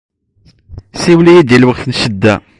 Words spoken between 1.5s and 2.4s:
lweqt n ccedda.